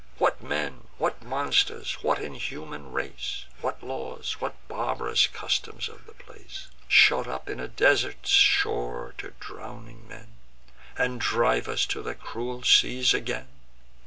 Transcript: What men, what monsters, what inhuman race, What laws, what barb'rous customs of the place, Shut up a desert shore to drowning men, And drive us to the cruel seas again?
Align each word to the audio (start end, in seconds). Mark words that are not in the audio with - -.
What 0.17 0.41
men, 0.41 0.87
what 0.97 1.21
monsters, 1.21 1.99
what 2.01 2.17
inhuman 2.17 2.91
race, 2.91 3.45
What 3.59 3.83
laws, 3.83 4.37
what 4.39 4.55
barb'rous 4.67 5.27
customs 5.27 5.87
of 5.87 6.07
the 6.07 6.13
place, 6.15 6.69
Shut 6.87 7.27
up 7.27 7.47
a 7.47 7.67
desert 7.67 8.25
shore 8.25 9.13
to 9.19 9.35
drowning 9.39 10.07
men, 10.07 10.29
And 10.97 11.21
drive 11.21 11.67
us 11.67 11.85
to 11.85 12.01
the 12.01 12.15
cruel 12.15 12.63
seas 12.63 13.13
again? 13.13 13.49